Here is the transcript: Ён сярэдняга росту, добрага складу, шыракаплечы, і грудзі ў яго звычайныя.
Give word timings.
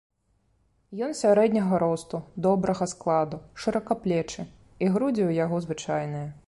Ён 1.07 1.11
сярэдняга 1.19 1.81
росту, 1.83 2.17
добрага 2.47 2.85
складу, 2.95 3.41
шыракаплечы, 3.65 4.41
і 4.85 4.93
грудзі 4.97 5.23
ў 5.25 5.31
яго 5.47 5.57
звычайныя. 5.67 6.27